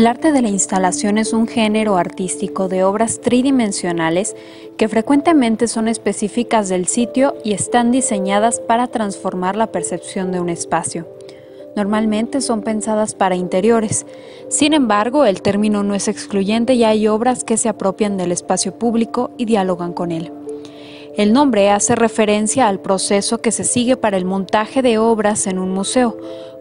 El 0.00 0.06
arte 0.06 0.32
de 0.32 0.40
la 0.40 0.48
instalación 0.48 1.18
es 1.18 1.34
un 1.34 1.46
género 1.46 1.98
artístico 1.98 2.68
de 2.68 2.84
obras 2.84 3.20
tridimensionales 3.20 4.34
que 4.78 4.88
frecuentemente 4.88 5.68
son 5.68 5.88
específicas 5.88 6.70
del 6.70 6.86
sitio 6.86 7.34
y 7.44 7.52
están 7.52 7.90
diseñadas 7.90 8.60
para 8.60 8.86
transformar 8.86 9.56
la 9.56 9.66
percepción 9.66 10.32
de 10.32 10.40
un 10.40 10.48
espacio. 10.48 11.06
Normalmente 11.76 12.40
son 12.40 12.62
pensadas 12.62 13.14
para 13.14 13.36
interiores. 13.36 14.06
Sin 14.48 14.72
embargo, 14.72 15.26
el 15.26 15.42
término 15.42 15.82
no 15.82 15.94
es 15.94 16.08
excluyente 16.08 16.72
y 16.72 16.84
hay 16.84 17.06
obras 17.06 17.44
que 17.44 17.58
se 17.58 17.68
apropian 17.68 18.16
del 18.16 18.32
espacio 18.32 18.78
público 18.78 19.32
y 19.36 19.44
dialogan 19.44 19.92
con 19.92 20.12
él. 20.12 20.32
El 21.18 21.34
nombre 21.34 21.68
hace 21.70 21.96
referencia 21.96 22.68
al 22.68 22.80
proceso 22.80 23.42
que 23.42 23.52
se 23.52 23.64
sigue 23.64 23.98
para 23.98 24.16
el 24.16 24.24
montaje 24.24 24.80
de 24.80 24.96
obras 24.96 25.46
en 25.46 25.58
un 25.58 25.70
museo, 25.70 26.16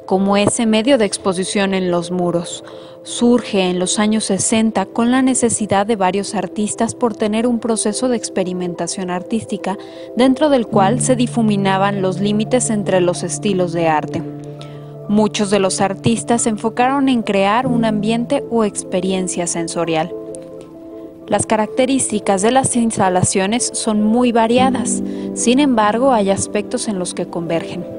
como 0.09 0.37
ese 0.37 0.65
medio 0.65 0.97
de 0.97 1.05
exposición 1.05 1.75
en 1.75 1.91
los 1.91 2.09
muros. 2.09 2.63
Surge 3.03 3.69
en 3.69 3.77
los 3.77 3.99
años 3.99 4.23
60 4.23 4.87
con 4.87 5.11
la 5.11 5.21
necesidad 5.21 5.85
de 5.85 5.97
varios 5.97 6.33
artistas 6.33 6.95
por 6.95 7.15
tener 7.15 7.45
un 7.45 7.59
proceso 7.59 8.07
de 8.09 8.17
experimentación 8.17 9.11
artística 9.11 9.77
dentro 10.17 10.49
del 10.49 10.65
cual 10.65 10.99
se 10.99 11.15
difuminaban 11.15 12.01
los 12.01 12.19
límites 12.19 12.71
entre 12.71 13.01
los 13.01 13.21
estilos 13.21 13.71
de 13.71 13.87
arte. 13.87 14.23
Muchos 15.09 15.51
de 15.51 15.59
los 15.59 15.79
artistas 15.79 16.41
se 16.41 16.49
enfocaron 16.49 17.07
en 17.07 17.21
crear 17.21 17.67
un 17.67 17.85
ambiente 17.85 18.43
o 18.49 18.63
experiencia 18.63 19.45
sensorial. 19.45 20.11
Las 21.27 21.45
características 21.45 22.41
de 22.41 22.49
las 22.49 22.75
instalaciones 22.75 23.69
son 23.75 24.01
muy 24.01 24.31
variadas, 24.31 25.03
sin 25.35 25.59
embargo 25.59 26.13
hay 26.13 26.31
aspectos 26.31 26.87
en 26.87 26.97
los 26.97 27.13
que 27.13 27.27
convergen. 27.27 27.98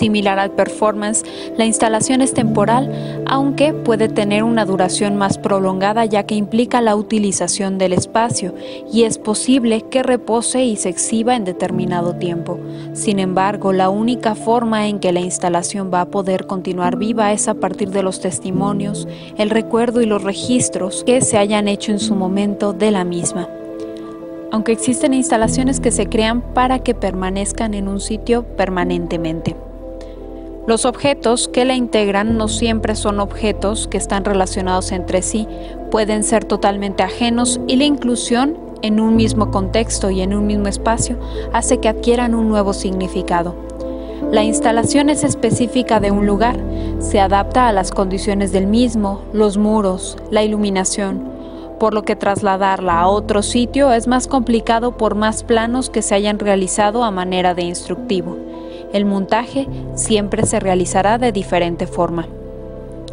Similar 0.00 0.38
al 0.38 0.52
performance, 0.52 1.24
la 1.58 1.66
instalación 1.66 2.22
es 2.22 2.32
temporal, 2.32 3.22
aunque 3.26 3.74
puede 3.74 4.08
tener 4.08 4.44
una 4.44 4.64
duración 4.64 5.16
más 5.16 5.36
prolongada 5.36 6.06
ya 6.06 6.22
que 6.22 6.34
implica 6.34 6.80
la 6.80 6.96
utilización 6.96 7.76
del 7.76 7.92
espacio 7.92 8.54
y 8.90 9.02
es 9.02 9.18
posible 9.18 9.82
que 9.82 10.02
repose 10.02 10.64
y 10.64 10.76
se 10.76 10.88
exhiba 10.88 11.36
en 11.36 11.44
determinado 11.44 12.14
tiempo. 12.14 12.58
Sin 12.94 13.18
embargo, 13.18 13.74
la 13.74 13.90
única 13.90 14.34
forma 14.34 14.88
en 14.88 15.00
que 15.00 15.12
la 15.12 15.20
instalación 15.20 15.90
va 15.92 16.00
a 16.00 16.08
poder 16.08 16.46
continuar 16.46 16.96
viva 16.96 17.34
es 17.34 17.46
a 17.46 17.52
partir 17.52 17.90
de 17.90 18.02
los 18.02 18.20
testimonios, 18.20 19.06
el 19.36 19.50
recuerdo 19.50 20.00
y 20.00 20.06
los 20.06 20.22
registros 20.22 21.04
que 21.04 21.20
se 21.20 21.36
hayan 21.36 21.68
hecho 21.68 21.92
en 21.92 21.98
su 21.98 22.14
momento 22.14 22.72
de 22.72 22.90
la 22.90 23.04
misma 23.04 23.50
aunque 24.52 24.72
existen 24.72 25.14
instalaciones 25.14 25.78
que 25.78 25.92
se 25.92 26.08
crean 26.08 26.40
para 26.40 26.80
que 26.80 26.92
permanezcan 26.92 27.72
en 27.72 27.86
un 27.86 28.00
sitio 28.00 28.42
permanentemente. 28.56 29.54
Los 30.70 30.84
objetos 30.84 31.48
que 31.48 31.64
la 31.64 31.74
integran 31.74 32.36
no 32.36 32.46
siempre 32.46 32.94
son 32.94 33.18
objetos 33.18 33.88
que 33.88 33.96
están 33.96 34.24
relacionados 34.24 34.92
entre 34.92 35.20
sí, 35.20 35.48
pueden 35.90 36.22
ser 36.22 36.44
totalmente 36.44 37.02
ajenos 37.02 37.60
y 37.66 37.74
la 37.74 37.82
inclusión 37.82 38.56
en 38.80 39.00
un 39.00 39.16
mismo 39.16 39.50
contexto 39.50 40.10
y 40.10 40.20
en 40.20 40.32
un 40.32 40.46
mismo 40.46 40.68
espacio 40.68 41.18
hace 41.52 41.78
que 41.78 41.88
adquieran 41.88 42.36
un 42.36 42.48
nuevo 42.48 42.72
significado. 42.72 43.56
La 44.30 44.44
instalación 44.44 45.10
es 45.10 45.24
específica 45.24 45.98
de 45.98 46.12
un 46.12 46.24
lugar, 46.24 46.56
se 47.00 47.18
adapta 47.18 47.66
a 47.66 47.72
las 47.72 47.90
condiciones 47.90 48.52
del 48.52 48.68
mismo, 48.68 49.22
los 49.32 49.58
muros, 49.58 50.18
la 50.30 50.44
iluminación, 50.44 51.32
por 51.80 51.94
lo 51.94 52.04
que 52.04 52.14
trasladarla 52.14 53.00
a 53.00 53.08
otro 53.08 53.42
sitio 53.42 53.90
es 53.90 54.06
más 54.06 54.28
complicado 54.28 54.96
por 54.96 55.16
más 55.16 55.42
planos 55.42 55.90
que 55.90 56.00
se 56.00 56.14
hayan 56.14 56.38
realizado 56.38 57.02
a 57.02 57.10
manera 57.10 57.54
de 57.54 57.62
instructivo. 57.62 58.36
El 58.92 59.04
montaje 59.04 59.68
siempre 59.94 60.46
se 60.46 60.60
realizará 60.60 61.18
de 61.18 61.32
diferente 61.32 61.86
forma. 61.86 62.26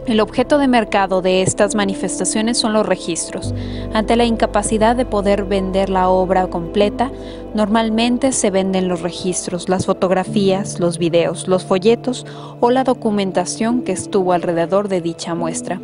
El 0.07 0.21
objeto 0.21 0.57
de 0.57 0.69
mercado 0.69 1.21
de 1.21 1.41
estas 1.41 1.75
manifestaciones 1.75 2.57
son 2.57 2.71
los 2.71 2.85
registros. 2.85 3.53
Ante 3.93 4.15
la 4.15 4.23
incapacidad 4.23 4.95
de 4.95 5.05
poder 5.05 5.43
vender 5.43 5.89
la 5.89 6.07
obra 6.07 6.47
completa, 6.47 7.11
normalmente 7.53 8.31
se 8.31 8.49
venden 8.49 8.87
los 8.87 9.01
registros, 9.01 9.67
las 9.67 9.85
fotografías, 9.85 10.79
los 10.79 10.97
videos, 10.97 11.49
los 11.49 11.65
folletos 11.65 12.25
o 12.61 12.71
la 12.71 12.85
documentación 12.85 13.81
que 13.81 13.91
estuvo 13.91 14.31
alrededor 14.31 14.87
de 14.87 15.01
dicha 15.01 15.35
muestra 15.35 15.81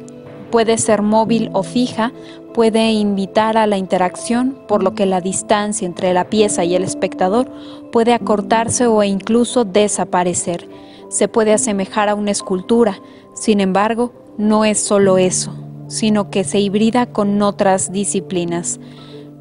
puede 0.54 0.78
ser 0.78 1.02
móvil 1.02 1.50
o 1.54 1.64
fija, 1.64 2.14
puede 2.54 2.92
invitar 2.92 3.58
a 3.58 3.66
la 3.66 3.78
interacción, 3.78 4.56
por 4.68 4.84
lo 4.84 4.94
que 4.94 5.08
la 5.08 5.20
distancia 5.20 5.88
entre 5.88 6.14
la 6.14 6.26
pieza 6.26 6.64
y 6.64 6.76
el 6.76 6.84
espectador 6.84 7.50
puede 7.92 8.14
acortarse 8.14 8.86
o 8.86 9.02
incluso 9.02 9.66
desaparecer. 9.66 10.70
Se 11.10 11.28
puede 11.28 11.54
asemejar 11.54 12.08
a 12.08 12.14
una 12.14 12.30
escultura, 12.30 13.00
sin 13.34 13.62
embargo, 13.62 14.14
no 14.38 14.64
es 14.64 14.80
solo 14.80 15.18
eso, 15.18 15.56
sino 15.88 16.30
que 16.30 16.44
se 16.44 16.60
hibrida 16.60 17.08
con 17.08 17.42
otras 17.42 17.92
disciplinas. 17.92 18.80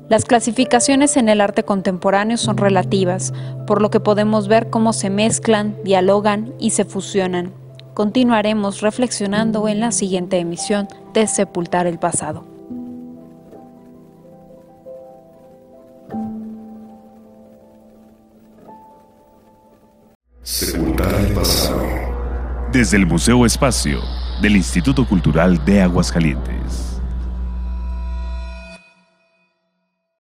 Las 0.09 0.25
clasificaciones 0.25 1.19
en 1.19 1.29
el 1.29 1.43
arte 1.43 1.63
contemporáneo 1.63 2.39
son 2.39 2.57
relativas, 2.57 3.35
por 3.67 3.83
lo 3.83 3.91
que 3.91 4.01
podemos 4.01 4.49
ver 4.49 4.71
cómo 4.71 4.95
se 4.95 5.11
mezclan, 5.11 5.77
dialogan 5.85 6.55
y 6.59 6.71
se 6.71 6.87
fusionan. 6.87 7.62
Continuaremos 7.95 8.81
reflexionando 8.81 9.69
en 9.69 9.81
la 9.81 9.93
siguiente 9.93 10.39
emisión 10.39 10.89
de 11.13 11.27
Sepultar 11.27 11.87
el 11.87 11.99
Pasado. 11.99 12.47
Sepultar 20.43 21.15
el 21.15 21.35
pasado. 21.35 21.83
Desde 22.73 22.97
el 22.97 23.07
Museo 23.07 23.45
Espacio 23.45 24.01
del 24.41 24.57
Instituto 24.57 25.07
Cultural 25.07 25.63
de 25.65 25.83
Aguascalientes. 25.83 26.92